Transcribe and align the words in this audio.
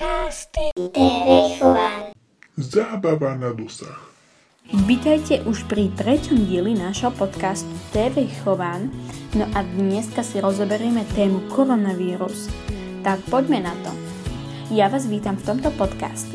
Podcasty. 0.00 0.72
Chovan. 1.60 2.16
Zábava 2.56 3.36
na 3.36 3.52
dosah. 3.52 4.00
Vítajte 4.88 5.44
už 5.44 5.68
pri 5.68 5.92
treťom 5.92 6.48
dieli 6.48 6.72
nášho 6.72 7.12
podcastu 7.12 7.68
TV 7.92 8.24
Chován. 8.40 8.88
No 9.36 9.44
a 9.52 9.60
dneska 9.60 10.24
si 10.24 10.40
rozoberieme 10.40 11.04
tému 11.12 11.52
koronavírus. 11.52 12.48
Tak 13.04 13.28
poďme 13.28 13.60
na 13.60 13.76
to. 13.84 13.92
Ja 14.72 14.88
vás 14.88 15.04
vítam 15.04 15.36
v 15.36 15.52
tomto 15.52 15.68
podcaste. 15.76 16.32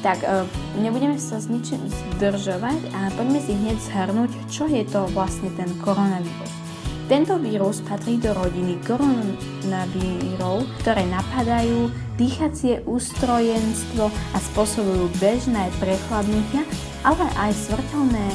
Tak 0.00 0.24
e, 0.24 0.48
nebudeme 0.80 1.20
sa 1.20 1.36
s 1.36 1.52
ničím 1.52 1.84
zdržovať 2.16 2.80
a 2.96 3.12
poďme 3.12 3.44
si 3.44 3.52
hneď 3.52 3.76
zhrnúť, 3.92 4.32
čo 4.48 4.64
je 4.72 4.88
to 4.88 5.04
vlastne 5.12 5.52
ten 5.52 5.68
koronavírus. 5.84 6.61
Tento 7.10 7.34
vírus 7.42 7.82
patrí 7.82 8.16
do 8.16 8.30
rodiny 8.30 8.78
koronavírov, 8.86 10.64
ktoré 10.80 11.02
napadajú 11.10 11.90
dýchacie 12.14 12.86
ústrojenstvo 12.86 14.06
a 14.08 14.38
spôsobujú 14.38 15.10
bežné 15.18 15.66
prechladnutia, 15.82 16.62
ale 17.02 17.26
aj 17.36 17.50
smrteľné 17.68 18.26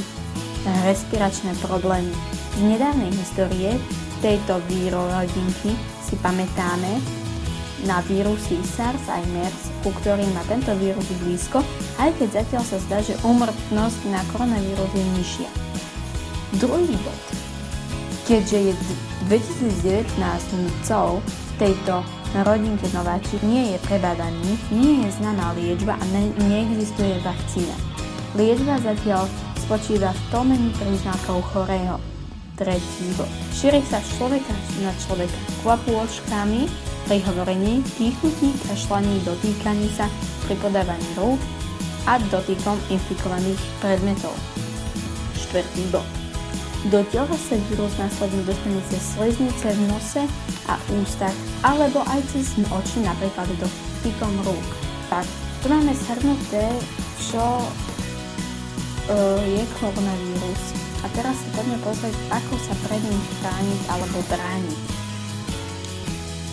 respiračné 0.84 1.56
problémy. 1.64 2.12
Z 2.54 2.60
nedávnej 2.60 3.08
histórie 3.16 3.72
tejto 4.20 4.60
vírorodinky 4.68 5.72
si 6.04 6.14
pamätáme 6.20 7.00
na 7.86 8.02
vírusy 8.04 8.58
SARS 8.62 9.06
aj 9.06 9.22
MERS, 9.30 9.62
ku 9.86 9.94
ktorým 10.02 10.28
má 10.34 10.42
tento 10.50 10.74
vírus 10.76 11.06
blízko, 11.22 11.62
aj 12.02 12.10
keď 12.18 12.42
zatiaľ 12.42 12.62
sa 12.66 12.78
zdá, 12.82 12.98
že 13.00 13.14
úmrtnosť 13.22 14.00
na 14.10 14.20
koronavírus 14.34 14.90
je 14.92 15.04
nižšia. 15.16 15.50
Druhý 16.58 16.98
bod. 17.00 17.47
Keďže 18.28 18.60
je 18.60 18.72
2019 19.32 20.04
mcov 20.60 21.24
tejto 21.56 22.04
rodinke 22.44 22.84
nováčik 22.92 23.40
nie 23.40 23.72
je 23.72 23.78
prebadaný, 23.88 24.52
nie 24.68 25.00
je 25.00 25.16
známa 25.16 25.56
liečba 25.56 25.96
a 25.96 26.04
ne- 26.12 26.36
neexistuje 26.44 27.24
vakcína. 27.24 27.72
Liečba 28.36 28.84
zatiaľ 28.84 29.24
spočíva 29.64 30.12
v 30.12 30.20
tlmení 30.28 30.68
príznakov 30.76 31.40
chorého. 31.56 31.96
Tretí. 32.60 33.16
Šíri 33.56 33.80
sa 33.88 33.96
človeka 34.04 34.52
na 34.84 34.92
človeka 35.08 35.40
kvapôčkami 35.64 36.68
pri 37.08 37.24
hovorení, 37.32 37.80
dýchnutí, 37.96 38.52
kašľaní, 38.68 39.24
dotýkaní 39.24 39.88
sa 39.96 40.04
pri 40.44 40.52
podávaní 40.60 41.08
rúk 41.16 41.40
a 42.04 42.20
dotýkom 42.28 42.76
infikovaných 42.92 43.62
predmetov. 43.80 44.36
Štvrtý 45.32 45.88
bod. 45.88 46.27
Do 46.86 47.02
tela 47.10 47.34
sa 47.34 47.58
vírus 47.58 47.90
následne 47.98 48.46
dostane 48.46 48.78
cez 48.86 49.02
sliznice 49.18 49.74
v 49.74 49.82
nose 49.90 50.22
a 50.70 50.78
ústach, 51.02 51.34
alebo 51.66 52.06
aj 52.06 52.22
cez 52.30 52.54
oči, 52.54 53.02
napríklad 53.02 53.50
do 53.58 53.66
týkom 54.06 54.30
rúk. 54.46 54.68
Tak, 55.10 55.26
tu 55.58 55.66
máme 55.66 55.90
shrnuté, 55.90 56.70
čo 57.18 57.42
uh, 57.42 59.42
je 59.42 59.62
koronavírus. 59.82 60.62
A 61.02 61.10
teraz 61.18 61.34
si 61.42 61.50
poďme 61.50 61.82
pozrieť, 61.82 62.14
ako 62.30 62.54
sa 62.62 62.74
pred 62.86 63.02
ním 63.02 63.22
chrániť 63.42 63.80
alebo 63.90 64.18
brániť. 64.30 64.80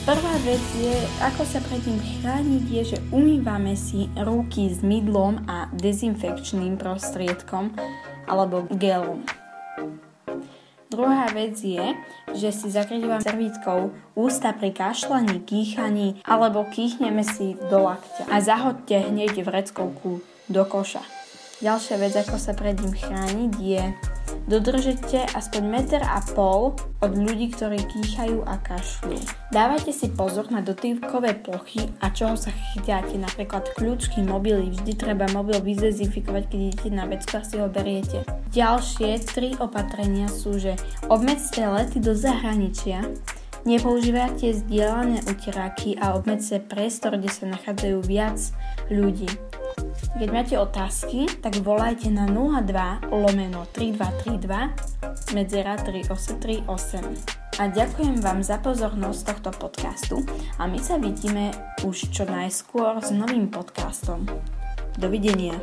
Prvá 0.05 0.37
vec 0.45 0.61
je, 0.77 0.93
ako 1.21 1.41
sa 1.49 1.61
pred 1.65 1.81
ním 1.85 1.97
chrániť, 1.97 2.63
je, 2.69 2.81
že 2.93 2.97
umývame 3.09 3.73
si 3.73 4.09
ruky 4.17 4.69
s 4.69 4.81
mydlom 4.81 5.49
a 5.49 5.69
dezinfekčným 5.73 6.77
prostriedkom 6.77 7.73
alebo 8.29 8.69
gelom. 8.77 9.25
Druhá 10.95 11.27
vec 11.35 11.59
je, 11.59 11.91
že 12.31 12.55
si 12.55 12.71
zakrývam 12.71 13.19
servítkou 13.19 13.91
ústa 14.15 14.55
pri 14.55 14.71
kašľaní, 14.71 15.43
kýchaní 15.43 16.23
alebo 16.23 16.63
kýchneme 16.71 17.19
si 17.19 17.59
do 17.67 17.83
lakťa 17.83 18.31
a 18.31 18.35
zahodte 18.39 18.95
hneď 19.11 19.43
vreckovku 19.43 20.23
do 20.47 20.63
koša. 20.63 21.03
Ďalšia 21.59 21.95
vec, 21.99 22.16
ako 22.16 22.39
sa 22.39 22.55
pred 22.55 22.79
ním 22.79 22.95
chrániť, 22.95 23.51
je 23.59 23.83
dodržete 24.45 25.25
aspoň 25.33 25.63
meter 25.66 26.01
a 26.05 26.22
pol 26.33 26.77
od 27.01 27.11
ľudí, 27.13 27.53
ktorí 27.53 27.81
kýchajú 27.81 28.45
a 28.45 28.61
kašľú. 28.61 29.17
Dávajte 29.50 29.91
si 29.94 30.07
pozor 30.13 30.50
na 30.53 30.61
dotýkové 30.61 31.41
plochy 31.41 31.89
a 32.01 32.13
čoho 32.13 32.38
sa 32.38 32.53
chytáte, 32.53 33.17
napríklad 33.17 33.73
kľúčky, 33.73 34.22
mobily. 34.22 34.73
Vždy 34.73 34.94
treba 34.97 35.25
mobil 35.33 35.57
vydezinfikovať, 35.61 36.44
keď 36.50 36.59
idete 36.59 36.89
na 36.94 37.05
vecko 37.09 37.41
a 37.41 37.47
si 37.47 37.55
ho 37.57 37.67
beriete. 37.69 38.22
Ďalšie 38.53 39.09
tri 39.25 39.57
opatrenia 39.57 40.29
sú, 40.29 40.57
že 40.61 40.77
obmedzte 41.09 41.66
lety 41.66 41.97
do 42.00 42.13
zahraničia, 42.13 43.03
nepoužívajte 43.66 44.61
zdieľané 44.61 45.25
uteráky 45.25 45.97
a 45.97 46.13
obmedzte 46.13 46.61
priestor, 46.61 47.17
kde 47.17 47.29
sa 47.33 47.45
nachádzajú 47.50 47.97
viac 48.05 48.38
ľudí. 48.94 49.27
Keď 50.16 50.30
máte 50.31 50.56
otázky, 50.56 51.28
tak 51.44 51.59
volajte 51.59 52.08
na 52.08 52.25
02 52.28 53.12
lomeno 53.12 53.68
3232 53.75 55.36
medzera 55.36 55.75
3838. 55.80 57.46
A 57.56 57.72
ďakujem 57.72 58.19
vám 58.19 58.44
za 58.44 58.59
pozornosť 58.59 59.22
tohto 59.31 59.52
podcastu 59.56 60.16
a 60.59 60.68
my 60.68 60.80
sa 60.80 61.00
vidíme 61.00 61.56
už 61.88 62.12
čo 62.12 62.28
najskôr 62.28 63.00
s 63.00 63.16
novým 63.16 63.47
podcastom. 63.47 64.28
Dovidenia. 65.00 65.56